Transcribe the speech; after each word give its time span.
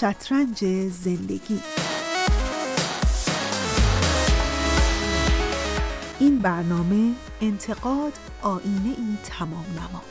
شطرنج 0.00 0.64
زندگی. 0.88 1.60
این 6.18 6.38
برنامه 6.38 7.12
انتقاد 7.40 8.12
آینه 8.42 8.94
ای 8.98 9.16
تمام 9.24 9.64
نما. 9.76 10.02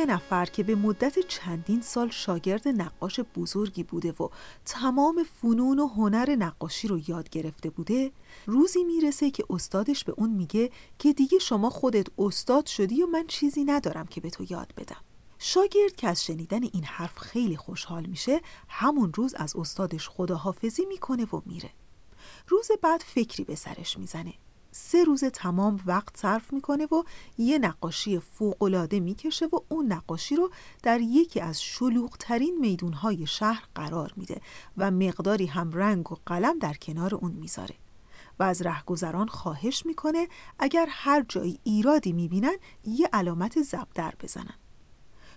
یه 0.00 0.06
نفر 0.06 0.46
که 0.46 0.62
به 0.62 0.74
مدت 0.74 1.18
چندین 1.18 1.80
سال 1.80 2.10
شاگرد 2.10 2.68
نقاش 2.68 3.20
بزرگی 3.20 3.82
بوده 3.82 4.12
و 4.12 4.28
تمام 4.64 5.24
فنون 5.42 5.78
و 5.78 5.86
هنر 5.86 6.36
نقاشی 6.36 6.88
رو 6.88 7.00
یاد 7.08 7.28
گرفته 7.28 7.70
بوده 7.70 8.12
روزی 8.46 8.84
می‌رسه 8.84 9.30
که 9.30 9.44
استادش 9.50 10.04
به 10.04 10.12
اون 10.16 10.30
میگه 10.30 10.70
که 10.98 11.12
دیگه 11.12 11.38
شما 11.38 11.70
خودت 11.70 12.06
استاد 12.18 12.66
شدی 12.66 13.02
و 13.02 13.06
من 13.06 13.26
چیزی 13.26 13.64
ندارم 13.64 14.06
که 14.06 14.20
به 14.20 14.30
تو 14.30 14.46
یاد 14.50 14.72
بدم. 14.76 15.00
شاگرد 15.38 15.96
که 15.96 16.08
از 16.08 16.24
شنیدن 16.24 16.62
این 16.62 16.84
حرف 16.84 17.18
خیلی 17.18 17.56
خوشحال 17.56 18.06
میشه 18.06 18.40
همون 18.68 19.12
روز 19.12 19.34
از 19.34 19.56
استادش 19.56 20.08
خداحافظی 20.08 20.86
می‌کنه 20.86 21.24
و 21.24 21.40
میره. 21.46 21.70
روز 22.48 22.68
بعد 22.82 23.00
فکری 23.06 23.44
به 23.44 23.54
سرش 23.54 23.98
می‌زنه. 23.98 24.34
سه 24.72 25.04
روز 25.04 25.24
تمام 25.24 25.80
وقت 25.86 26.16
صرف 26.16 26.52
می‌کنه 26.52 26.84
و 26.84 27.02
یه 27.38 27.58
نقاشی 27.58 28.18
فوقالعاده 28.18 29.00
می‌کشه 29.00 29.46
و 29.46 29.58
اون 29.68 29.92
نقاشی 29.92 30.36
رو 30.36 30.50
در 30.82 31.00
یکی 31.00 31.40
از 31.40 31.62
شلوغترین 31.62 32.58
میدونهای 32.60 33.26
شهر 33.26 33.64
قرار 33.74 34.12
میده 34.16 34.40
و 34.76 34.90
مقداری 34.90 35.46
هم 35.46 35.72
رنگ 35.72 36.12
و 36.12 36.16
قلم 36.26 36.58
در 36.58 36.74
کنار 36.74 37.14
اون 37.14 37.32
می‌ذاره. 37.32 37.74
و 38.38 38.42
از 38.42 38.62
رهگذران 38.62 39.26
خواهش 39.26 39.86
می‌کنه 39.86 40.28
اگر 40.58 40.86
هر 40.90 41.24
جایی 41.28 41.58
ایرادی 41.64 42.12
می‌بینن 42.12 42.56
یه 42.84 43.08
علامت 43.12 43.62
زبدر 43.62 44.14
بزنن. 44.20 44.54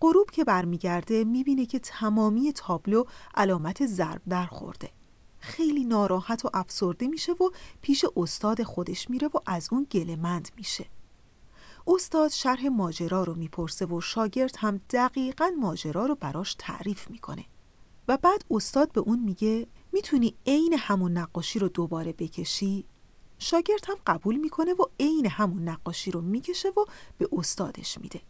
غروب 0.01 0.31
که 0.31 0.43
برمیگرده 0.43 1.23
می‌بینه 1.23 1.65
که 1.65 1.79
تمامی 1.79 2.53
تابلو 2.53 3.03
علامت 3.35 3.85
ضرب 3.85 4.21
در 4.29 4.45
خورده 4.45 4.89
خیلی 5.43 5.83
ناراحت 5.83 6.45
و 6.45 6.49
افسرده 6.53 7.07
میشه 7.07 7.31
و 7.31 7.49
پیش 7.81 8.05
استاد 8.17 8.63
خودش 8.63 9.09
میره 9.09 9.27
و 9.27 9.37
از 9.45 9.67
اون 9.71 9.87
گلمند 9.91 10.49
میشه. 10.57 10.85
استاد 11.87 12.31
شرح 12.31 12.67
ماجرا 12.67 13.23
رو 13.23 13.35
می‌پرسه 13.35 13.85
و 13.85 14.01
شاگرد 14.01 14.55
هم 14.57 14.81
دقیقا 14.89 15.51
ماجرا 15.59 16.05
رو 16.05 16.15
براش 16.15 16.55
تعریف 16.59 17.09
می‌کنه. 17.09 17.45
و 18.07 18.17
بعد 18.17 18.45
استاد 18.51 18.91
به 18.91 19.01
اون 19.01 19.19
میگه 19.19 19.67
می‌تونی 19.91 20.35
عین 20.47 20.73
همون 20.77 21.17
نقاشی 21.17 21.59
رو 21.59 21.67
دوباره 21.69 22.13
بکشی؟ 22.13 22.85
شاگرد 23.39 23.85
هم 23.87 23.97
قبول 24.07 24.35
می‌کنه 24.35 24.73
و 24.73 24.85
عین 24.99 25.25
همون 25.25 25.69
نقاشی 25.69 26.11
رو 26.11 26.21
می‌کشه 26.21 26.69
و 26.69 26.85
به 27.17 27.29
استادش 27.31 27.97
میده. 27.97 28.21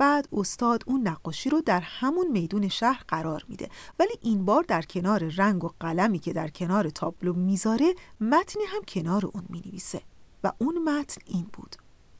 بعد 0.00 0.28
استاد 0.32 0.82
اون 0.86 1.08
نقاشی 1.08 1.50
رو 1.50 1.60
در 1.60 1.80
همون 1.80 2.28
میدون 2.28 2.68
شهر 2.68 3.04
قرار 3.08 3.44
میده. 3.48 3.68
ولی 3.98 4.12
این 4.22 4.44
بار 4.44 4.62
در 4.62 4.82
کنار 4.82 5.24
رنگ 5.36 5.64
و 5.64 5.70
قلمی 5.80 6.18
که 6.18 6.32
در 6.32 6.48
کنار 6.48 6.90
تابلو 6.90 7.32
می‌ذاره 7.32 7.94
متنی 8.20 8.64
هم 8.64 8.82
کنار 8.82 9.26
اون 9.26 9.44
می‌نویسه. 9.48 10.02
و 10.44 10.52
اون 10.58 10.78
متن 10.78 11.22
این 11.26 11.46
بود 11.52 11.76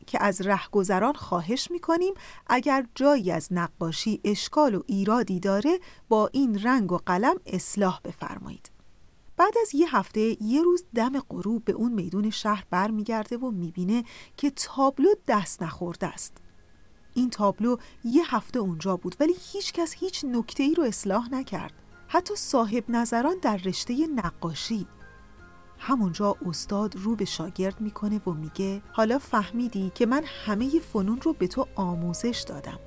که 0.07 0.23
از 0.23 0.41
رهگذران 0.41 1.15
خواهش 1.15 1.71
می‌کنیم 1.71 2.15
اگر 2.47 2.87
جایی 2.95 3.31
از 3.31 3.49
نقاشی 3.51 4.21
اشکال 4.25 4.75
و 4.75 4.83
ایرادی 4.87 5.41
داره 5.41 5.79
با 6.09 6.31
این 6.33 6.63
رنگ 6.63 6.93
و 6.93 6.99
قلم 7.07 7.37
اصلاح 7.47 8.01
بفرمایید. 8.05 8.71
بعد 9.37 9.55
از 9.63 9.75
یه 9.75 9.97
هفته 9.97 10.43
یه 10.43 10.63
روز 10.63 10.85
دم 10.95 11.21
غروب 11.21 11.65
به 11.65 11.73
اون 11.73 11.93
میدون 11.93 12.31
شهر 12.31 12.65
برمیگرده 12.71 13.37
و 13.37 13.51
می‌بینه 13.51 14.05
که 14.37 14.51
تابلو 14.51 15.09
دست 15.29 15.63
نخورده 15.63 16.07
است. 16.07 16.37
این 17.15 17.31
تابلو 17.31 17.77
یه 18.05 18.35
هفته 18.35 18.59
اونجا 18.59 18.97
بود 18.97 19.17
ولی 19.21 19.35
هیچ 19.53 19.73
کس 19.73 19.95
هیچ 19.95 20.25
نکته 20.25 20.63
ای 20.63 20.75
رو 20.75 20.85
اصلاح 20.85 21.29
نکرد. 21.33 21.73
حتی 22.09 22.37
صاحب 22.37 22.85
نظران 22.89 23.37
در 23.43 23.57
رشته 23.57 23.95
نقاشی. 24.15 24.87
همونجا 25.79 26.37
استاد 26.47 26.97
رو 26.97 27.17
به 27.17 27.25
شاگرد 27.25 27.81
می‌کنه 27.81 28.21
و 28.27 28.31
میگه 28.31 28.83
حالا 28.93 29.19
فهمیدی 29.19 29.93
که 29.95 30.07
من 30.07 30.25
همه 30.47 30.81
فنون 30.81 31.21
رو 31.21 31.33
به 31.33 31.47
تو 31.47 31.67
آموزش 31.75 32.45
دادم 32.49 32.79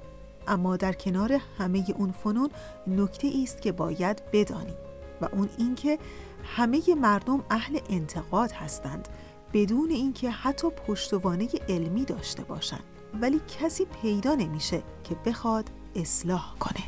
اما 0.47 0.77
در 0.77 0.93
کنار 0.93 1.39
همه 1.57 1.85
اون 1.97 2.11
فنون 2.11 2.49
نکته 2.87 3.31
است 3.43 3.61
که 3.61 3.71
باید 3.71 4.23
بدانی. 4.33 4.73
و 5.21 5.27
اون 5.31 5.49
اینکه 5.57 5.99
همه 6.43 6.81
مردم 6.97 7.43
اهل 7.49 7.79
انتقاد 7.89 8.51
هستند 8.51 9.07
بدون 9.53 9.89
اینکه 9.89 10.29
حتی 10.29 10.69
پشتوانه 10.69 11.49
علمی 11.69 12.05
داشته 12.05 12.43
باشند. 12.43 12.83
ولی 13.21 13.41
کسی 13.59 13.85
پیدا 14.01 14.35
نمیشه 14.35 14.83
که 15.03 15.15
بخواد 15.25 15.69
اصلاح 15.95 16.55
کنه. 16.59 16.83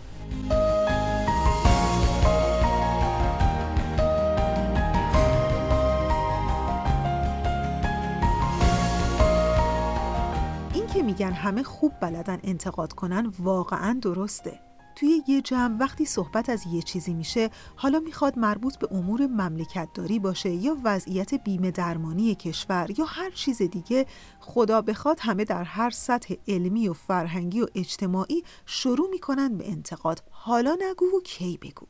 این 10.73 10.87
که 10.87 11.03
میگن 11.03 11.31
همه 11.31 11.63
خوب 11.63 11.91
بلدن 12.01 12.39
انتقاد 12.43 12.93
کنن 12.93 13.33
واقعا 13.39 13.99
درسته. 14.01 14.64
توی 14.95 15.23
یه 15.27 15.41
جمع 15.41 15.77
وقتی 15.77 16.05
صحبت 16.05 16.49
از 16.49 16.63
یه 16.67 16.81
چیزی 16.81 17.13
میشه 17.13 17.49
حالا 17.75 17.99
می‌خواد 17.99 18.39
مربوط 18.39 18.77
به 18.77 18.87
امور 18.91 19.27
مملکت 19.27 19.89
داری 19.93 20.19
باشه 20.19 20.49
یا 20.49 20.77
وضعیت 20.83 21.33
بیمه 21.33 21.71
درمانی 21.71 22.35
کشور 22.35 22.87
یا 22.97 23.05
هر 23.05 23.29
چیز 23.29 23.61
دیگه 23.61 24.05
خدا 24.39 24.81
بخواد 24.81 25.19
همه 25.21 25.45
در 25.45 25.63
هر 25.63 25.89
سطح 25.89 26.35
علمی 26.47 26.87
و 26.87 26.93
فرهنگی 26.93 27.61
و 27.61 27.67
اجتماعی 27.75 28.43
شروع 28.65 29.09
می‌کنن 29.09 29.57
به 29.57 29.71
انتقاد. 29.71 30.23
حالا 30.31 30.77
نگو 30.81 31.05
و 31.05 31.21
کی 31.23 31.57
بگو؟ 31.61 31.87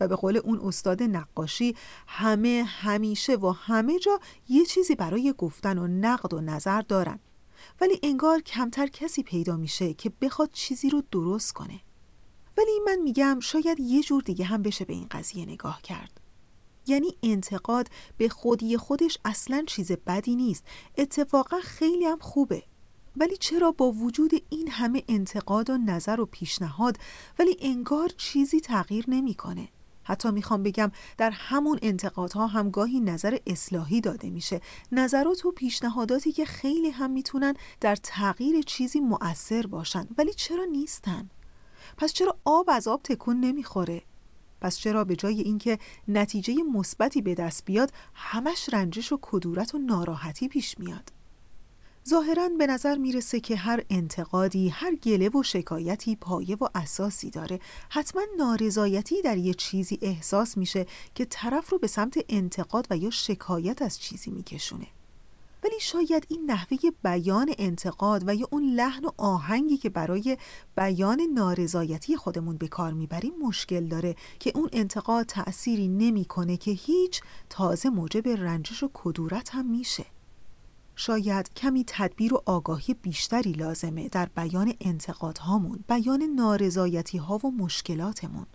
و 0.00 0.08
به 0.08 0.16
قول 0.16 0.36
اون 0.36 0.60
استاد 0.64 1.02
نقاشی 1.02 1.76
همه 2.06 2.64
همیشه 2.66 3.34
و 3.34 3.50
همه 3.50 3.98
جا 3.98 4.20
یه 4.48 4.64
چیزی 4.64 4.94
برای 4.94 5.34
گفتن 5.38 5.78
و 5.78 5.86
نقد 5.86 6.34
و 6.34 6.40
نظر 6.40 6.80
دارن. 6.80 7.18
ولی 7.80 8.00
انگار 8.02 8.40
کمتر 8.40 8.86
کسی 8.86 9.22
پیدا 9.22 9.56
میشه 9.56 9.94
که 9.94 10.12
بخواد 10.20 10.50
چیزی 10.52 10.90
رو 10.90 11.02
درست 11.10 11.52
کنه. 11.52 11.80
ولی 12.56 12.80
من 12.86 12.96
میگم 12.96 13.38
شاید 13.42 13.80
یه 13.80 14.02
جور 14.02 14.22
دیگه 14.22 14.44
هم 14.44 14.62
بشه 14.62 14.84
به 14.84 14.92
این 14.92 15.06
قضیه 15.10 15.46
نگاه 15.46 15.82
کرد. 15.82 16.20
یعنی 16.86 17.16
انتقاد 17.22 17.88
به 18.16 18.28
خودی 18.28 18.76
خودش 18.76 19.18
اصلا 19.24 19.64
چیز 19.66 19.92
بدی 19.92 20.36
نیست. 20.36 20.64
اتفاقا 20.98 21.60
خیلی 21.60 22.04
هم 22.04 22.18
خوبه. 22.18 22.62
ولی 23.16 23.36
چرا 23.36 23.70
با 23.70 23.92
وجود 23.92 24.30
این 24.48 24.68
همه 24.70 25.02
انتقاد 25.08 25.70
و 25.70 25.78
نظر 25.78 26.20
و 26.20 26.26
پیشنهاد 26.26 26.98
ولی 27.38 27.56
انگار 27.60 28.08
چیزی 28.08 28.60
تغییر 28.60 29.04
نمی‌کنه؟ 29.08 29.68
حتی 30.02 30.30
می‌خوام 30.30 30.62
بگم 30.62 30.92
در 31.18 31.30
همون 31.30 31.78
انتقادها 31.82 32.46
هم 32.46 32.70
گاهی 32.70 33.00
نظر 33.00 33.38
اصلاحی 33.46 34.00
داده 34.00 34.30
میشه. 34.30 34.60
نظرات 34.92 35.46
و 35.46 35.52
پیشنهاداتی 35.52 36.32
که 36.32 36.44
خیلی 36.44 36.90
هم 36.90 37.10
می‌تونن 37.10 37.54
در 37.80 37.96
تغییر 37.96 38.62
چیزی 38.62 39.00
مؤثر 39.00 39.66
باشن 39.66 40.08
ولی 40.18 40.32
چرا 40.32 40.64
نیستن؟ 40.64 41.30
پس 41.96 42.12
چرا 42.12 42.36
آب 42.44 42.70
از 42.72 42.88
آب 42.88 43.02
تکون 43.02 43.40
نمی‌خوره؟ 43.40 44.02
پس 44.60 44.78
چرا 44.78 45.04
به 45.04 45.16
جای 45.16 45.40
اینکه 45.40 45.78
نتیجه 46.08 46.54
مثبتی 46.62 47.22
به 47.22 47.34
دست 47.34 47.64
بیاد 47.64 47.92
همش 48.14 48.68
رنجش 48.72 49.12
و 49.12 49.18
کدورت 49.22 49.74
و 49.74 49.78
ناراحتی 49.78 50.48
پیش 50.48 50.78
میاد؟ 50.78 51.12
ظاهرا 52.08 52.48
به 52.58 52.66
نظر 52.66 52.96
می‌رسه 52.98 53.40
که 53.40 53.56
هر 53.56 53.82
انتقادی 53.90 54.68
هر 54.68 54.94
گله 54.94 55.28
و 55.28 55.42
شکایتی 55.42 56.16
پایه 56.16 56.56
و 56.56 56.68
اساسی 56.74 57.30
داره. 57.30 57.60
حتما 57.90 58.22
نارضایتی 58.38 59.22
در 59.22 59.36
یه 59.36 59.54
چیزی 59.54 59.98
احساس 60.02 60.56
میشه 60.56 60.86
که 61.14 61.24
طرف 61.24 61.70
رو 61.70 61.78
به 61.78 61.86
سمت 61.86 62.18
انتقاد 62.28 62.86
و 62.90 62.96
یا 62.96 63.10
شکایت 63.10 63.82
از 63.82 64.00
چیزی 64.00 64.30
میکشونه. 64.30 64.86
ولی 65.66 65.80
شاید 65.80 66.26
این 66.28 66.50
نحوه 66.50 66.78
بیان 67.02 67.54
انتقاد 67.58 68.22
و 68.26 68.34
یا 68.34 68.48
اون 68.50 68.62
لحن 68.62 69.04
و 69.04 69.10
آهنگی 69.16 69.76
که 69.76 69.90
برای 69.90 70.38
بیان 70.76 71.20
نارضایتی 71.34 72.16
خودمون 72.16 72.56
به 72.56 72.68
کار 72.68 72.92
می‌بریم 72.92 73.32
مشکل 73.42 73.86
داره 73.86 74.14
که 74.38 74.52
اون 74.54 74.68
انتقاد 74.72 75.26
تأثیری 75.26 75.88
نمی‌کنه 75.88 76.56
که 76.56 76.70
هیچ 76.70 77.20
تازه 77.50 77.88
موجب 77.88 78.28
رنجش 78.28 78.82
و 78.82 78.90
کدورت 78.94 79.54
هم 79.54 79.66
میشه. 79.66 80.04
شاید 80.96 81.54
کمی 81.54 81.84
تدبیر 81.86 82.34
و 82.34 82.42
آگاهی 82.46 82.94
بیشتری 82.94 83.52
لازمه 83.52 84.08
در 84.08 84.26
بیان 84.36 84.74
انتقادهامون 84.80 85.84
بیان 85.88 86.22
نارضایتی 86.22 87.18
ها 87.18 87.38
و 87.38 87.50
مشکلاتمون. 87.50 88.46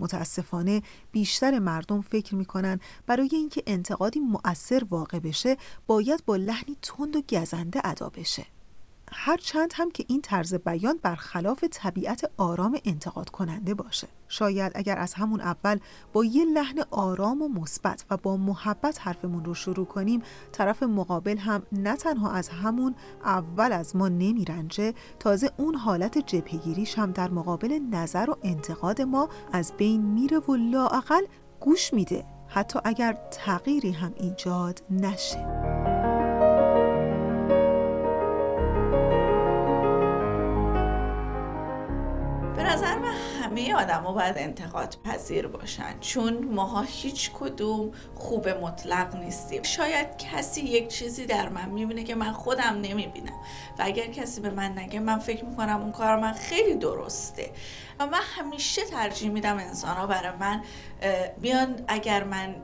متاسفانه 0.00 0.82
بیشتر 1.12 1.58
مردم 1.58 2.00
فکر 2.00 2.34
می‌کنن 2.34 2.80
برای 3.06 3.28
اینکه 3.32 3.62
انتقادی 3.66 4.20
مؤثر 4.20 4.82
واقع 4.90 5.18
بشه 5.18 5.56
باید 5.86 6.24
با 6.26 6.36
لحنی 6.36 6.76
تند 6.82 7.16
و 7.16 7.22
گزنده 7.22 7.80
ادا 7.84 8.08
بشه. 8.08 8.46
هرچند 9.12 9.72
هم 9.74 9.90
که 9.90 10.04
این 10.08 10.20
طرز 10.22 10.54
بیان 10.54 10.98
برخلاف 11.02 11.64
طبیعت 11.70 12.30
آرام 12.36 12.78
انتقاد 12.84 13.30
کننده 13.30 13.74
باشه. 13.74 14.08
شاید 14.28 14.72
اگر 14.74 14.98
از 14.98 15.14
همون 15.14 15.40
اول 15.40 15.78
با 16.12 16.24
یه 16.24 16.44
لحن 16.44 16.82
آرام 16.90 17.42
و 17.42 17.48
مثبت 17.48 18.04
و 18.10 18.16
با 18.16 18.36
محبت 18.36 18.98
حرفمون 19.00 19.44
رو 19.44 19.54
شروع 19.54 19.86
کنیم 19.86 20.22
طرف 20.52 20.82
مقابل 20.82 21.38
هم 21.38 21.62
نه 21.72 21.96
تنها 21.96 22.30
از 22.30 22.48
همون 22.48 22.94
اول 23.24 23.72
از 23.72 23.96
ما 23.96 24.08
نمیرنجه 24.08 24.94
تازه 25.18 25.50
اون 25.56 25.74
حالت 25.74 26.18
جبهگیریش 26.18 26.98
هم 26.98 27.12
در 27.12 27.30
مقابل 27.30 27.78
نظر 27.90 28.30
و 28.30 28.36
انتقاد 28.42 29.02
ما 29.02 29.28
از 29.52 29.72
بین 29.76 30.02
میره 30.02 30.38
و 30.38 30.54
لااقل 30.54 31.24
گوش 31.60 31.94
میده 31.94 32.24
حتی 32.48 32.78
اگر 32.84 33.18
تغییری 33.30 33.90
هم 33.90 34.12
ایجاد 34.16 34.82
نشه. 34.90 35.79
همه 43.50 43.74
ها 43.74 44.12
باید 44.12 44.38
انتقاد 44.38 44.96
پذیر 45.04 45.46
باشن. 45.46 46.00
چون 46.00 46.44
ماها 46.44 46.82
هیچ 46.82 47.30
کدوم 47.34 47.90
خوب 48.14 48.48
مطلق 48.48 49.16
نیستیم. 49.16 49.62
شاید 49.62 50.16
کسی 50.16 50.60
یک 50.60 50.88
چیزی 50.88 51.26
در 51.26 51.48
من 51.48 51.68
می‌بینه 51.68 52.04
که 52.04 52.14
من 52.14 52.32
خودم 52.32 52.80
نمی‌بینم. 52.82 53.32
و 53.78 53.82
اگر 53.82 54.06
کسی 54.06 54.40
به 54.40 54.50
من 54.50 54.78
نگه 54.78 55.00
من 55.00 55.18
فکر 55.18 55.44
می‌کنم 55.44 55.80
اون 55.80 55.92
کار 55.92 56.16
من 56.16 56.32
خیلی 56.32 56.74
درسته. 56.74 57.50
و 57.98 58.06
من 58.06 58.20
همیشه 58.36 58.84
ترجیح 58.84 59.30
میدم 59.30 59.56
انسان 59.56 59.96
ها 59.96 60.06
برای 60.06 60.36
من 60.40 60.62
بیان 61.40 61.84
اگر 61.88 62.24
من 62.24 62.54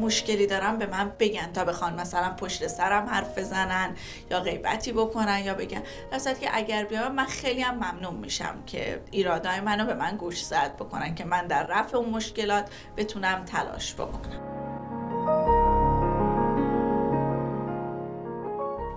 مشکلی 0.00 0.46
دارم 0.46 0.78
به 0.78 0.86
من 0.86 1.12
بگن 1.18 1.52
تا 1.52 1.64
بخوان 1.64 2.00
مثلا 2.00 2.30
پشت 2.30 2.66
سرم 2.66 3.06
حرف 3.06 3.38
بزنن 3.38 3.94
یا 4.30 4.40
غیبتی 4.40 4.92
بکنن 4.92 5.38
یا 5.44 5.54
بگن. 5.54 5.82
در 6.12 6.34
که 6.34 6.48
اگر 6.52 6.84
بیام 6.84 7.14
من 7.14 7.24
خیلی 7.24 7.60
هم 7.60 7.74
ممنون 7.74 8.14
میشم 8.14 8.62
که 8.66 9.00
ایرادای 9.10 9.60
منو 9.60 9.86
به 9.86 9.94
من 9.94 10.16
گوش 10.16 10.44
زد 10.44 10.76
بکنن 10.76 11.14
که 11.14 11.24
من 11.24 11.46
در 11.46 11.66
رفع 11.66 11.96
اون 11.96 12.08
مشکلات 12.08 12.70
بتونم 12.96 13.44
تلاش 13.44 13.94
بکنم. 13.94 14.51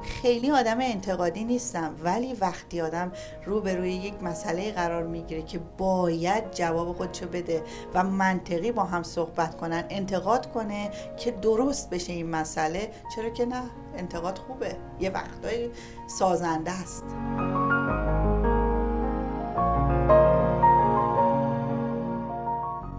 خیلی 0.05 0.51
آدم 0.51 0.77
انتقادی 0.81 1.43
نیستم 1.43 1.95
ولی 2.03 2.33
وقتی 2.33 2.81
آدم 2.81 3.11
رو 3.45 3.61
به 3.61 3.75
روی 3.75 3.93
یک 3.93 4.23
مسئله 4.23 4.71
قرار 4.71 5.03
می‌گیره 5.03 5.41
که 5.41 5.59
باید 5.77 6.51
جواب 6.51 6.97
خودشو 6.97 7.27
بده 7.27 7.63
و 7.93 8.03
منطقی 8.03 8.71
با 8.71 8.83
هم 8.83 9.03
صحبت 9.03 9.57
کنن 9.57 9.83
انتقاد 9.89 10.51
کنه 10.51 10.91
که 11.17 11.31
درست 11.31 11.89
بشه 11.89 12.13
این 12.13 12.29
مسئله 12.29 12.91
چرا 13.15 13.29
که 13.29 13.45
نه؟ 13.45 13.63
انتقاد 13.97 14.37
خوبه. 14.37 14.75
یه 14.99 15.09
وقتایی 15.09 15.71
سازنده 16.07 16.71
است. 16.71 17.03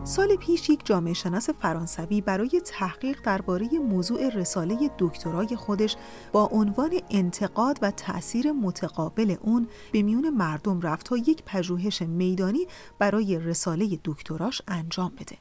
سال 0.06 0.36
پیش 0.36 0.70
یک 0.70 0.86
جامعه 0.86 1.14
شناس 1.14 1.50
فرانسوی 1.50 2.20
برای 2.20 2.62
تحقیق 2.64 3.20
درباره 3.22 3.68
موضوع 3.78 4.28
رساله 4.28 4.90
دکترای 4.98 5.56
خودش 5.56 5.96
با 6.32 6.46
عنوان 6.46 6.90
انتقاد 7.10 7.78
و 7.82 7.90
تأثیر 7.90 8.52
متقابل 8.52 9.36
اون 9.40 9.68
به 9.92 10.02
میون 10.02 10.30
مردم 10.30 10.80
رفت 10.80 11.06
تا 11.06 11.16
یک 11.16 11.42
پژوهش 11.46 12.02
میدانی 12.02 12.66
برای 12.98 13.38
رساله 13.38 14.00
دکتراش 14.04 14.62
انجام 14.68 15.12
بده. 15.20 15.36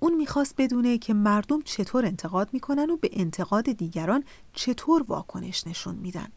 اون 0.00 0.14
می‌خواست 0.14 0.54
بدونه 0.58 0.98
که 0.98 1.14
مردم 1.14 1.62
چطور 1.62 2.06
انتقاد 2.06 2.48
می‌کنن 2.52 2.90
و 2.90 2.96
به 2.96 3.10
انتقاد 3.12 3.72
دیگران 3.72 4.24
چطور 4.52 5.02
واکنش 5.02 5.66
نشون 5.66 5.94
میدن. 5.94 6.28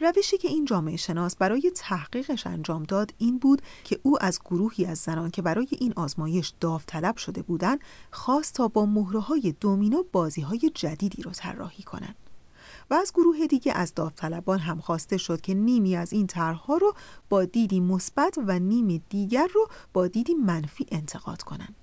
روشی 0.00 0.38
که 0.38 0.48
این 0.48 0.64
جامعه 0.64 0.96
شناس 0.96 1.36
برای 1.36 1.72
تحقیقش 1.74 2.46
انجام 2.46 2.82
داد 2.82 3.14
این 3.18 3.38
بود 3.38 3.62
که 3.84 4.00
او 4.02 4.24
از 4.24 4.40
گروهی 4.44 4.84
از 4.84 4.98
زنان 4.98 5.30
که 5.30 5.42
برای 5.42 5.68
این 5.70 5.92
آزمایش 5.96 6.52
داوطلب 6.60 7.16
شده 7.16 7.42
بودند 7.42 7.80
خواست 8.10 8.54
تا 8.54 8.68
با 8.68 8.86
مهره 8.86 9.20
های 9.20 9.54
دومینو 9.60 10.02
بازی 10.12 10.40
های 10.40 10.70
جدیدی 10.74 11.22
رو 11.22 11.30
طراحی 11.30 11.82
کنند. 11.82 12.16
و 12.90 12.94
از 12.94 13.12
گروه 13.12 13.46
دیگه 13.46 13.72
از 13.72 13.94
داوطلبان 13.94 14.58
هم 14.58 14.80
خواسته 14.80 15.16
شد 15.16 15.40
که 15.40 15.54
نیمی 15.54 15.96
از 15.96 16.12
این 16.12 16.26
طرحها 16.26 16.76
رو 16.76 16.94
با 17.28 17.44
دیدی 17.44 17.80
مثبت 17.80 18.38
و 18.46 18.58
نیم 18.58 19.04
دیگر 19.08 19.48
رو 19.54 19.68
با 19.92 20.06
دیدی 20.06 20.34
منفی 20.34 20.86
انتقاد 20.92 21.42
کنند. 21.42 21.79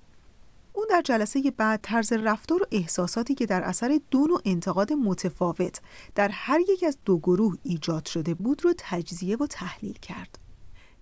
اون 0.78 0.86
در 0.90 1.02
جلسه 1.02 1.50
بعد 1.56 1.80
طرز 1.82 2.12
رفتار 2.12 2.62
و 2.62 2.66
احساساتی 2.72 3.34
که 3.34 3.46
در 3.46 3.62
اثر 3.62 4.00
دو 4.10 4.26
نوع 4.26 4.40
انتقاد 4.44 4.92
متفاوت 4.92 5.80
در 6.14 6.28
هر 6.28 6.60
یک 6.68 6.84
از 6.84 6.98
دو 7.04 7.18
گروه 7.18 7.54
ایجاد 7.62 8.06
شده 8.06 8.34
بود 8.34 8.64
رو 8.64 8.74
تجزیه 8.78 9.36
و 9.36 9.46
تحلیل 9.46 9.92
کرد. 9.92 10.38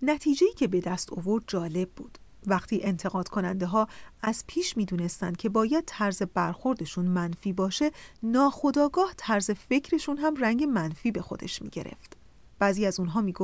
نتیجه‌ای 0.02 0.52
که 0.52 0.66
به 0.66 0.80
دست 0.80 1.12
آورد 1.12 1.44
جالب 1.46 1.90
بود. 1.90 2.18
وقتی 2.46 2.80
انتقاد 2.82 3.28
کننده 3.28 3.66
ها 3.66 3.88
از 4.22 4.44
پیش 4.46 4.76
می 4.76 4.86
که 5.38 5.48
باید 5.48 5.84
طرز 5.86 6.22
برخوردشون 6.22 7.04
منفی 7.04 7.52
باشه 7.52 7.90
ناخداگاه 8.22 9.14
طرز 9.16 9.50
فکرشون 9.50 10.16
هم 10.16 10.34
رنگ 10.36 10.64
منفی 10.64 11.10
به 11.10 11.22
خودش 11.22 11.62
می 11.62 11.68
گرفت. 11.68 12.16
بعضی 12.58 12.86
از 12.86 13.00
اونها 13.00 13.20
می 13.20 13.34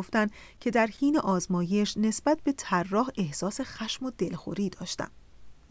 که 0.60 0.70
در 0.70 0.86
حین 0.86 1.18
آزمایش 1.18 1.96
نسبت 1.96 2.40
به 2.44 2.52
طراح 2.52 3.08
احساس 3.16 3.60
خشم 3.60 4.06
و 4.06 4.10
دلخوری 4.18 4.70
داشتم. 4.70 5.10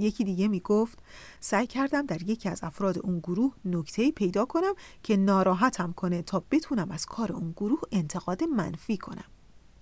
یکی 0.01 0.23
دیگه 0.23 0.47
می‌گفت 0.47 0.99
سعی 1.39 1.67
کردم 1.67 2.05
در 2.05 2.21
یکی 2.21 2.49
از 2.49 2.59
افراد 2.63 2.99
اون 2.99 3.19
گروه 3.19 3.53
نکته 3.65 4.11
پیدا 4.11 4.45
کنم 4.45 4.73
که 5.03 5.17
ناراحتم 5.17 5.93
کنه 5.93 6.21
تا 6.21 6.43
بتونم 6.51 6.91
از 6.91 7.05
کار 7.05 7.31
اون 7.31 7.51
گروه 7.51 7.81
انتقاد 7.91 8.43
منفی 8.43 8.97
کنم. 8.97 9.25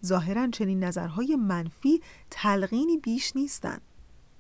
ظاهرا 0.06 0.48
چنین 0.48 0.83
نظرهای 0.83 1.36
منفی 1.36 2.01
تلقینی 2.30 2.98
بیش 2.98 3.36
نیستند. 3.36 3.81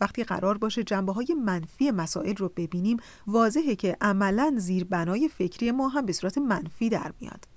وقتی 0.01 0.23
قرار 0.23 0.57
باشه 0.57 0.83
جنبه 0.83 1.13
های 1.13 1.35
منفی 1.45 1.91
مسائل 1.91 2.35
رو 2.35 2.49
ببینیم 2.55 2.97
واضحه 3.27 3.75
که 3.75 3.97
عملا 4.01 4.55
زیر 4.57 4.83
بنای 4.83 5.27
فکری 5.29 5.71
ما 5.71 5.87
هم 5.87 6.05
به 6.05 6.13
صورت 6.13 6.37
منفی 6.37 6.89
در 6.89 7.13
میاد. 7.19 7.47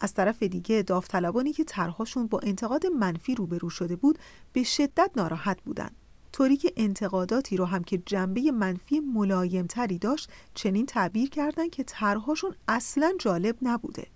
از 0.00 0.14
طرف 0.14 0.42
دیگه 0.42 0.82
داوطلبانی 0.82 1.52
که 1.52 1.64
طرحهاشون 1.64 2.26
با 2.26 2.40
انتقاد 2.42 2.86
منفی 2.86 3.34
روبرو 3.34 3.70
شده 3.70 3.96
بود 3.96 4.18
به 4.52 4.62
شدت 4.62 5.10
ناراحت 5.16 5.62
بودند. 5.62 5.96
طوری 6.32 6.56
که 6.56 6.72
انتقاداتی 6.76 7.56
رو 7.56 7.64
هم 7.64 7.84
که 7.84 8.02
جنبه 8.06 8.52
منفی 8.52 9.00
ملایمتری 9.00 9.98
داشت 9.98 10.30
چنین 10.54 10.86
تعبیر 10.86 11.30
کردن 11.30 11.68
که 11.68 11.84
طرحهاشون 11.84 12.54
اصلا 12.68 13.12
جالب 13.18 13.56
نبوده. 13.62 14.06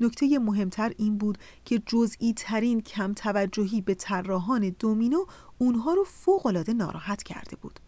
نکته 0.00 0.38
مهمتر 0.38 0.92
این 0.98 1.18
بود 1.18 1.38
که 1.64 1.82
جزئی 1.86 2.32
ترین 2.32 2.80
کم 2.80 3.14
توجهی 3.14 3.80
به 3.80 3.94
طراحان 3.94 4.76
دومینو 4.78 5.24
اونها 5.58 5.94
رو 5.94 6.04
فوقالعاده 6.04 6.72
ناراحت 6.72 7.22
کرده 7.22 7.56
بود. 7.56 7.80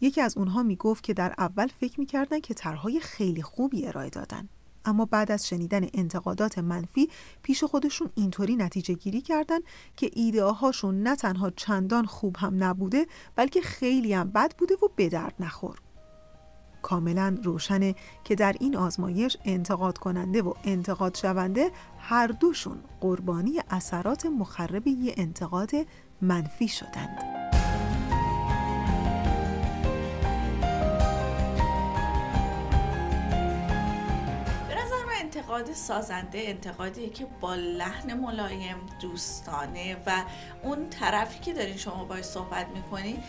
یکی 0.00 0.20
از 0.20 0.36
اونها 0.36 0.62
می 0.62 0.76
گفت 0.76 1.04
که 1.04 1.14
در 1.14 1.34
اول 1.38 1.66
فکر 1.66 2.00
می‌کردن 2.00 2.40
که 2.40 2.54
طرحهای 2.54 3.00
خیلی 3.00 3.42
خوبی 3.42 3.86
ارائه 3.86 4.10
دادن. 4.10 4.48
اما 4.84 5.04
بعد 5.04 5.32
از 5.32 5.48
شنیدن 5.48 5.86
انتقادات 5.94 6.58
منفی 6.58 7.08
پیش 7.42 7.64
خودشون 7.64 8.10
اینطوری 8.14 8.56
نتیجه 8.56 8.94
گیری 8.94 9.20
کردن 9.20 9.58
که 9.96 10.10
ایده 10.12 10.44
هاشون 10.44 11.02
نه 11.02 11.16
تنها 11.16 11.50
چندان 11.50 12.06
خوب 12.06 12.36
هم 12.38 12.64
نبوده 12.64 13.06
بلکه 13.36 13.60
خیلی 13.60 14.12
هم 14.12 14.30
بد 14.30 14.56
بوده 14.58 14.74
و 14.74 14.88
به 14.96 15.08
درد 15.08 15.34
نخور 15.40 15.78
کاملا 16.82 17.38
روشنه 17.42 17.94
که 18.24 18.34
در 18.34 18.56
این 18.60 18.76
آزمایش 18.76 19.36
انتقاد 19.44 19.98
کننده 19.98 20.42
و 20.42 20.54
انتقاد 20.64 21.14
شونده 21.14 21.70
هر 21.98 22.26
دوشون 22.26 22.78
قربانی 23.00 23.52
اثرات 23.70 24.26
مخرب 24.26 24.86
یه 24.86 25.14
انتقاد 25.16 25.70
منفی 26.22 26.68
شدند. 26.68 27.57
انتقاد 35.38 35.72
سازنده 35.72 36.38
انتقادی 36.38 37.08
که 37.08 37.26
با 37.40 37.54
لحن 37.54 38.14
ملایم 38.14 38.76
دوستانه 39.00 39.96
و 40.06 40.22
اون 40.62 40.90
طرفی 40.90 41.38
که 41.38 41.52
دارین 41.52 41.76
شما 41.76 42.04
باید 42.04 42.24
صحبت 42.24 42.66
می‌کنی 42.66 43.22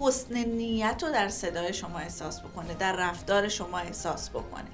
حسن 0.00 0.34
نیت 0.34 1.02
رو 1.02 1.12
در 1.12 1.28
صدای 1.28 1.72
شما 1.72 1.98
احساس 1.98 2.40
بکنه 2.40 2.74
در 2.74 2.96
رفتار 2.96 3.48
شما 3.48 3.78
احساس 3.78 4.30
بکنه. 4.30 4.68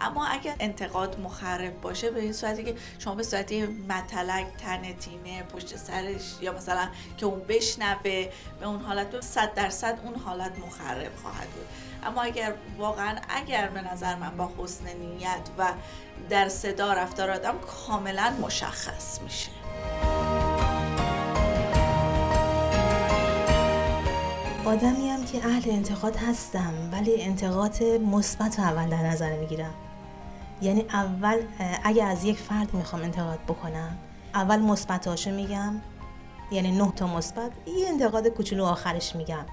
اما 0.00 0.26
اگر 0.26 0.54
انتقاد 0.60 1.20
مخرب 1.20 1.80
باشه 1.80 2.10
به 2.10 2.20
این 2.20 2.32
صورتی 2.32 2.64
که 2.64 2.74
شما 2.98 3.14
به 3.14 3.22
صورتی 3.22 3.66
متلک 3.66 4.46
تنتینه 4.58 5.42
پشت 5.42 5.76
سرش 5.76 6.34
یا 6.40 6.52
مثلا 6.52 6.88
که 7.16 7.26
اون 7.26 7.40
بشنوه 7.48 8.28
به 8.60 8.66
اون 8.66 8.80
حالت 8.80 9.20
صد 9.20 9.54
درصد 9.54 9.98
اون 10.04 10.14
حالت 10.14 10.58
مخرب 10.58 11.16
خواهد 11.22 11.48
بود. 11.48 11.66
اما 12.02 12.22
اگر 12.22 12.54
واقعا 12.78 13.16
اگر 13.28 13.68
به 13.68 13.92
نظر 13.92 14.14
من 14.14 14.36
با 14.36 14.50
حسن 14.58 14.84
نیت 14.84 15.48
و 15.58 15.72
در 16.30 16.48
صدا 16.48 16.92
رفتار 16.92 17.30
آدم 17.30 17.54
کاملا 17.58 18.32
مشخص 18.42 19.20
میشه. 19.22 19.50
آدمی 24.64 25.08
هم 25.08 25.24
که 25.24 25.46
اهل 25.46 25.70
انتقاد 25.70 26.16
هستم 26.16 26.74
ولی 26.92 27.22
انتقاد 27.22 27.82
مثبت 27.84 28.60
اول 28.60 28.88
در 28.88 29.02
نظر 29.06 29.36
می‌گیرم. 29.36 29.74
یعنی 30.62 30.86
اول 30.92 31.42
اگه 31.84 32.04
از 32.04 32.24
یک 32.24 32.38
فرد 32.38 32.74
می‌خوام 32.74 33.02
انتقاد 33.02 33.38
بکنم 33.38 33.98
اول 34.34 34.60
مثبتاشو 34.60 35.30
میگم 35.30 35.80
یعنی 36.50 36.70
نه 36.70 36.92
تا 36.96 37.06
مثبت 37.06 37.50
یه 37.66 37.88
انتقاد 37.88 38.28
کوچولو 38.28 38.64
آخرش 38.64 39.16
میگم. 39.16 39.44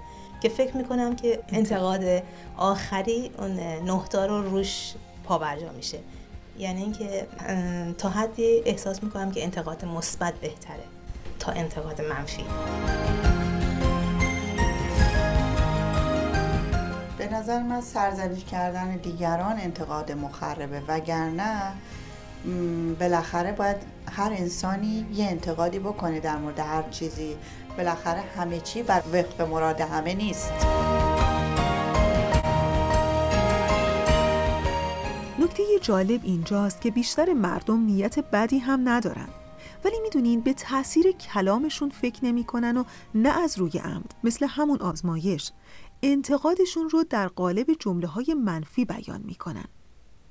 که 0.42 0.50
فکر 0.50 0.78
می‌کنم 0.78 1.16
که 1.16 1.40
انتقاد 1.50 2.24
آخری 2.58 3.32
اون 3.38 3.52
نه 3.60 4.08
تا 4.10 4.26
رو 4.26 4.42
روش 4.42 4.94
پابرجا 5.24 5.72
میشه. 5.72 6.00
یعنی 6.58 6.82
اینکه 6.82 7.28
تا 7.98 8.10
حدی 8.10 8.62
احساس 8.66 9.04
می‌کنم 9.04 9.32
که 9.32 9.44
انتقاد 9.44 9.86
مثبت 9.86 10.34
بهتره 10.34 10.84
تا 11.40 11.52
انتقاد 11.52 12.02
منفی. 12.02 12.44
به 17.18 17.28
نظر 17.34 17.64
من 17.64 17.82
سرزنش 17.82 18.44
کردن 18.44 18.96
دیگران 18.96 19.60
انتقاد 19.60 20.12
مخربه 20.12 20.82
وگرنه 20.88 21.72
بالاخره 23.00 23.52
باید 23.52 23.78
هر 24.12 24.32
انسانی 24.38 25.06
یه 25.14 25.26
انتقادی 25.26 25.80
بکنه 25.80 26.20
در 26.20 26.38
مورد 26.38 26.60
هر 26.60 26.84
چیزی. 26.92 27.38
بالاخره 27.80 28.22
همه 28.22 28.60
چی 28.60 28.84
بر 28.84 29.04
وفق 29.14 29.42
مراد 29.42 29.82
همه 29.82 30.14
نیست. 30.14 30.54
نکته 35.40 35.64
جالب 35.82 36.22
اینجاست 36.24 36.82
که 36.82 36.92
بیشتر 36.92 37.34
مردم 37.34 37.80
نیت 37.80 38.20
بدی 38.20 38.58
هم 38.58 38.90
ندارن. 38.90 39.28
ولی 39.86 40.00
می‌دونین 40.04 40.42
به 40.42 40.54
تاثیر 40.54 41.12
کلامشون 41.12 41.90
فکر 41.90 42.26
نمی‌کنن 42.26 42.78
و 42.78 42.84
نه 43.16 43.30
از 43.30 43.58
روی 43.58 43.78
عمد 43.78 44.14
مثل 44.24 44.48
همون 44.50 44.82
آزمایش. 44.82 45.52
انتقادشون 46.04 46.90
رو 46.90 47.04
در 47.04 47.28
قالب 47.28 47.68
جمله 47.80 48.08
های 48.08 48.34
منفی 48.34 48.86
بیان 48.86 49.22
می‌کنن. 49.26 49.66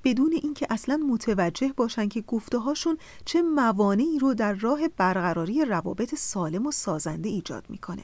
بدون 0.03 0.33
اینکه 0.33 0.67
اصلا 0.69 0.97
متوجه 0.97 1.73
باشن 1.77 2.07
که 2.07 2.21
گفته 2.21 2.57
هاشون 2.57 2.97
چه 3.25 3.41
موانعی 3.41 4.19
رو 4.19 4.33
در 4.33 4.53
راه 4.53 4.87
برقراری 4.87 5.65
روابط 5.65 6.15
سالم 6.15 6.65
و 6.65 6.71
سازنده 6.71 7.29
ایجاد 7.29 7.65
می‌کنه. 7.69 8.03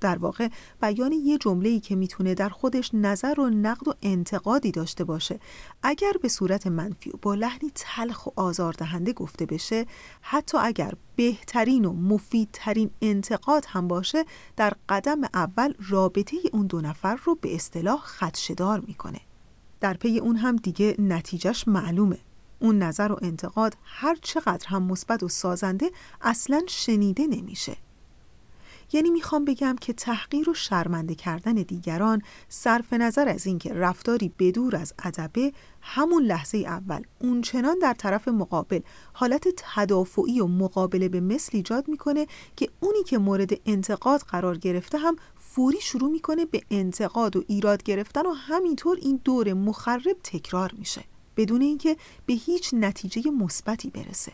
در 0.00 0.18
واقع 0.18 0.48
بیان 0.80 1.12
یه 1.12 1.38
جمله 1.38 1.68
ای 1.68 1.80
که 1.80 1.96
می‌تونه 1.96 2.34
در 2.34 2.48
خودش 2.48 2.90
نظر 2.94 3.40
و 3.40 3.50
نقد 3.50 3.88
و 3.88 3.94
انتقادی 4.02 4.70
داشته 4.70 5.04
باشه. 5.04 5.40
اگر 5.82 6.12
به 6.22 6.28
صورت 6.28 6.66
منفی 6.66 7.10
و 7.10 7.12
با 7.22 7.34
لحنی 7.34 7.72
تلخ 7.74 8.26
و 8.26 8.30
آزاردهنده 8.36 9.12
گفته 9.12 9.46
بشه 9.46 9.86
حتی 10.20 10.58
اگر 10.58 10.92
بهترین 11.16 11.84
و 11.84 11.92
مفیدترین 11.92 12.90
انتقاد 13.02 13.64
هم 13.68 13.88
باشه 13.88 14.24
در 14.56 14.72
قدم 14.88 15.20
اول 15.34 15.74
رابطه 15.88 16.36
اون 16.52 16.66
دو 16.66 16.80
نفر 16.80 17.18
رو 17.24 17.34
به 17.34 17.54
اصطلاح 17.54 18.00
خدشدار 18.00 18.80
می‌کنه. 18.80 19.20
در 19.82 19.94
پی 19.94 20.18
اون 20.18 20.36
هم 20.36 20.56
دیگه 20.56 20.94
نتیجهش 20.98 21.68
معلومه. 21.68 22.18
اون 22.58 22.78
نظر 22.78 23.12
و 23.12 23.18
انتقاد 23.22 23.76
هر 23.84 24.16
چقدر 24.22 24.66
هم 24.68 24.82
مثبت 24.82 25.22
و 25.22 25.28
سازنده 25.28 25.90
اصلا 26.20 26.62
شنیده 26.68 27.26
نمیشه. 27.26 27.76
یعنی 28.92 29.10
می‌خوام 29.10 29.44
بگم 29.44 29.76
که 29.80 29.92
تحقیر 29.92 30.50
و 30.50 30.54
شرمنده 30.54 31.14
کردن 31.14 31.54
دیگران 31.54 32.22
صرف 32.48 32.92
نظر 32.92 33.28
از 33.28 33.46
اینکه 33.46 33.74
رفتاری 33.74 34.32
بدور 34.38 34.76
از 34.76 34.94
ادبه 35.04 35.52
همون 35.80 36.22
لحظه 36.22 36.58
اول 36.58 37.02
اونچنان 37.20 37.78
در 37.78 37.94
طرف 37.94 38.28
مقابل 38.28 38.80
حالت 39.12 39.48
تدافعی 39.56 40.40
و 40.40 40.46
مقابله 40.46 41.08
به 41.08 41.20
مثل 41.20 41.50
ایجاد 41.52 41.88
می‌کنه 41.88 42.26
که 42.56 42.68
اونی 42.80 43.02
که 43.02 43.18
مورد 43.18 43.50
انتقاد 43.66 44.20
قرار 44.20 44.58
گرفته 44.58 44.98
هم 44.98 45.16
فوری 45.54 45.80
شروع 45.80 46.10
می‌کنه 46.10 46.44
به 46.44 46.62
انتقاد 46.70 47.36
و 47.36 47.44
ایراد 47.46 47.82
گرفتن 47.82 48.26
و 48.26 48.32
همینطور 48.32 48.98
این 49.02 49.20
دور 49.24 49.52
مخرب 49.52 50.16
تکرار 50.24 50.72
میشه 50.78 51.04
بدون 51.36 51.60
اینکه 51.60 51.96
به 52.26 52.34
هیچ 52.34 52.74
نتیجه 52.74 53.30
مثبتی 53.30 53.90
برسه. 53.90 54.32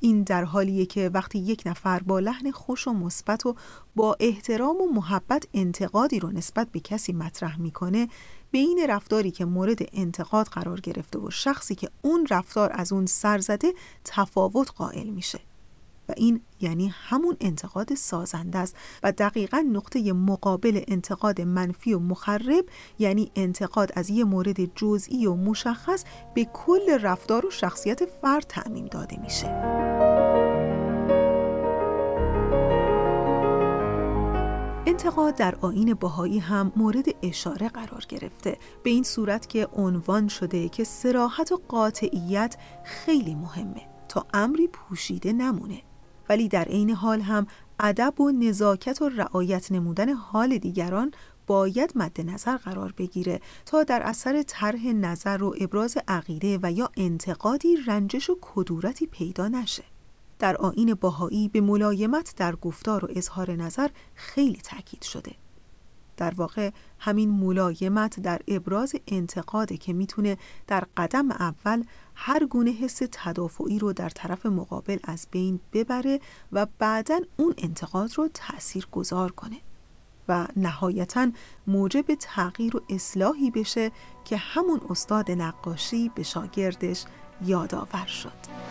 این 0.00 0.22
در 0.22 0.44
حالیه 0.44 0.86
که 0.86 1.10
وقتی 1.14 1.38
یک 1.38 1.62
نفر 1.66 2.02
با 2.02 2.18
لحن 2.18 2.50
خوش 2.50 2.88
و 2.88 2.92
مثبت 2.92 3.46
و 3.46 3.54
با 3.96 4.16
احترام 4.20 4.76
و 4.76 4.92
محبت 4.92 5.46
انتقادی 5.54 6.20
رو 6.20 6.30
نسبت 6.30 6.68
به 6.72 6.80
کسی 6.80 7.12
مطرح 7.12 7.60
می‌کنه 7.60 8.08
بین 8.50 8.86
رفتاری 8.88 9.30
که 9.30 9.44
مورد 9.44 9.78
انتقاد 9.92 10.46
قرار 10.46 10.80
گرفته 10.80 11.18
و 11.18 11.30
شخصی 11.30 11.74
که 11.74 11.90
اون 12.02 12.26
رفتار 12.30 12.70
از 12.72 12.92
اون 12.92 13.06
سر 13.06 13.38
زده 13.38 13.74
تفاوت 14.04 14.72
قائل 14.76 15.08
میشه. 15.08 15.40
و 16.08 16.12
این 16.16 16.40
یعنی 16.60 16.92
همون 16.94 17.36
انتقاد 17.40 17.94
سازنده 17.94 18.58
است. 18.58 18.76
و 19.02 19.12
دقیقا 19.12 19.64
نقطه 19.72 20.12
مقابل 20.12 20.80
انتقاد 20.88 21.40
منفی 21.40 21.94
و 21.94 21.98
مخرب 21.98 22.64
یعنی 22.98 23.30
انتقاد 23.36 23.92
از 23.94 24.10
یه 24.10 24.24
مورد 24.24 24.74
جزئی 24.74 25.26
و 25.26 25.34
مشخص 25.34 26.04
به 26.34 26.44
کل 26.44 26.98
رفتار 27.00 27.46
و 27.46 27.50
شخصیت 27.50 28.04
فرد 28.04 28.44
تعمیم 28.48 28.86
داده 28.86 29.20
میشه. 29.20 29.46
انتقاد 34.86 35.34
در 35.34 35.54
آین 35.60 35.94
باهایی 35.94 36.38
هم 36.38 36.72
مورد 36.76 37.04
اشاره 37.22 37.68
قرار 37.68 38.04
گرفته. 38.08 38.58
به 38.82 38.90
این 38.90 39.02
صورت 39.02 39.48
که 39.48 39.68
عنوان 39.72 40.28
شده 40.28 40.68
که 40.68 40.84
سراحت 40.84 41.52
و 41.52 41.60
قاطعیت 41.68 42.56
خیلی 42.84 43.34
مهمه. 43.34 43.82
تا 44.08 44.26
امری 44.34 44.68
پوشیده 44.68 45.32
نمونه. 45.32 45.82
ولی 46.28 46.48
در 46.48 46.64
عین 46.64 46.90
حال 46.90 47.20
هم 47.20 47.46
ادب 47.80 48.20
و 48.20 48.30
نزاکت 48.30 49.02
و 49.02 49.08
رعایت 49.08 49.72
نمودن 49.72 50.12
حال 50.12 50.58
دیگران 50.58 51.10
باید 51.46 51.92
مد 51.94 52.20
نظر 52.20 52.56
قرار 52.56 52.94
بگیره 52.98 53.40
تا 53.66 53.82
در 53.82 54.02
اثر 54.02 54.42
طرح 54.42 54.86
نظر 54.86 55.42
و 55.42 55.54
ابراز 55.60 55.98
عقیده 56.08 56.58
و 56.62 56.72
یا 56.72 56.90
انتقادی 56.96 57.76
رنجش 57.86 58.30
و 58.30 58.38
کدورتی 58.40 59.06
پیدا 59.06 59.48
نشه. 59.48 59.84
در 60.38 60.56
آین 60.56 60.94
باهایی 60.94 61.48
به 61.48 61.60
ملایمت 61.60 62.34
در 62.36 62.56
گفتار 62.56 63.04
و 63.04 63.08
اظهار 63.10 63.52
نظر 63.52 63.88
خیلی 64.14 64.60
تاکید 64.64 65.02
شده. 65.02 65.32
در 66.16 66.34
واقع 66.34 66.70
همین 66.98 67.30
ملایمت 67.30 68.20
در 68.20 68.40
ابراز 68.48 68.94
انتقاده 69.08 69.76
که 69.76 69.92
می‌تونه 69.92 70.36
در 70.66 70.84
قدم 70.96 71.30
اول 71.30 71.84
هر 72.14 72.46
گونه 72.46 72.70
حس 72.70 73.02
تدافعی 73.12 73.78
رو 73.78 73.92
در 73.92 74.08
طرف 74.08 74.46
مقابل 74.46 74.98
از 75.04 75.26
بین 75.30 75.60
ببره 75.72 76.20
و 76.52 76.66
بعدا 76.78 77.20
اون 77.36 77.54
انتقاد 77.58 78.10
رو 78.16 78.28
تأثیر 78.34 78.88
گذار 78.92 79.32
کنه 79.32 79.56
و 80.28 80.46
نهایتا 80.56 81.30
موجب 81.66 82.14
تغییر 82.20 82.76
و 82.76 82.80
اصلاحی 82.88 83.50
بشه 83.50 83.90
که 84.24 84.36
همون 84.36 84.80
استاد 84.90 85.30
نقاشی 85.30 86.10
به 86.14 86.22
شاگردش 86.22 87.04
یادآور 87.42 88.06
شد. 88.06 88.63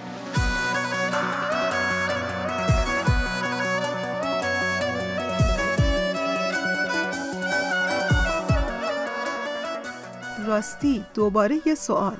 راستی 10.54 11.06
دوباره 11.14 11.62
یه 11.66 11.76
سوال. 11.76 12.18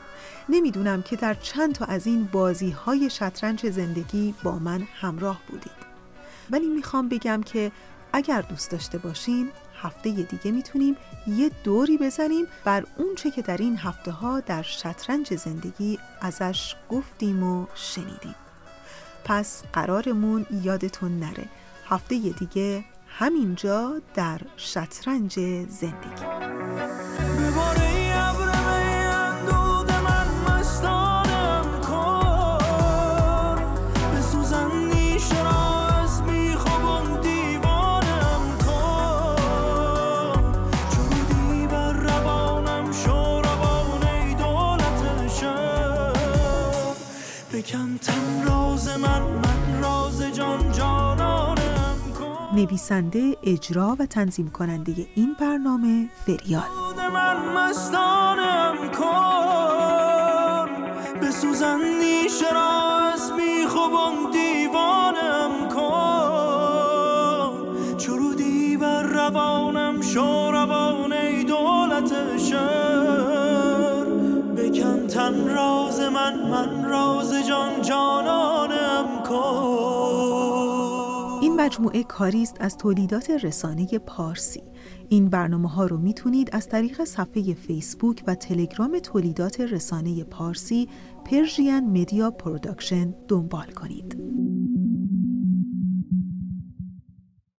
نمی‌دونم 0.50 1.02
که 1.02 1.16
در 1.16 1.34
چند 1.34 1.76
تا 1.76 1.86
از 1.86 2.08
این 2.08 2.30
بازی 2.32 2.72
های 2.72 3.10
شطرنج 3.10 3.70
زندگی 3.70 4.36
با 4.44 4.60
من 4.60 4.88
همراه 5.02 5.42
بودید. 5.48 5.84
ولی 6.50 6.68
می‌خوام 6.68 7.10
بگم 7.10 7.44
که 7.44 7.72
اگر 8.14 8.42
دوست 8.42 8.72
داشته 8.72 8.98
باشین 8.98 9.50
هفته 9.82 10.12
دیگه 10.12 10.52
می‌تونیم 10.52 10.98
یه 11.28 11.52
دوری 11.64 11.98
بزنیم 11.98 12.46
بر 12.66 12.84
اون 12.98 13.16
چه 13.16 13.32
که 13.32 13.42
در 13.42 13.58
این 13.58 13.78
هفته 13.78 14.12
ها 14.12 14.40
در 14.40 14.62
شطرنج 14.62 15.36
زندگی 15.36 16.00
ازش 16.22 16.76
گفتیم 16.90 17.44
و 17.44 17.66
شنیدیم. 17.76 18.36
پس 19.26 19.64
قرارمون 19.74 20.46
یادتون 20.64 21.20
نره. 21.20 21.46
هفته 21.90 22.16
دیگه 22.16 22.84
همینجا 23.08 24.02
در 24.16 24.42
شطرنج 24.58 25.34
زندگی. 25.70 26.73
نویسنده 52.64 53.38
اجرا 53.44 53.96
و 54.00 54.06
تنظیم 54.06 54.50
کننده 54.50 54.94
این 55.16 55.36
برنامه 55.40 56.10
فریال 56.26 56.64
من 57.14 57.38
مستانم 57.56 58.76
کن. 59.00 60.68
بسوزن 61.22 61.80
نیشه 62.00 62.54
را 62.54 63.00
از 63.14 63.32
میخوبان 63.32 64.32
دیوانم 64.32 65.70
کن. 65.76 67.58
چرودی 67.98 68.78
بر 68.78 69.04
روانم 69.04 70.02
شو 70.02 70.52
روان 70.52 71.14
ای 71.14 71.44
دولت 71.44 72.38
شهر. 72.38 74.06
بکن 74.58 75.08
تن 75.08 75.50
راز 75.56 76.00
مجموعه 81.64 82.04
کاری 82.04 82.42
است 82.44 82.58
از 82.60 82.78
تولیدات 82.78 83.30
رسانه 83.30 83.86
پارسی. 83.86 84.64
این 85.10 85.30
برنامه 85.30 85.70
ها 85.70 85.86
رو 85.86 85.98
می‌تونید 85.98 86.50
از 86.52 86.68
طریق 86.68 87.04
صفحه 87.04 87.54
فیسبوک 87.54 88.24
و 88.28 88.36
تلگرام 88.36 89.00
تولیدات 89.00 89.60
رسانه 89.60 90.24
پارسی 90.24 90.90
Persian 91.26 91.80
Media 91.80 92.32
Production 92.32 93.14
دنبال 93.28 93.66
کنید. 93.66 94.18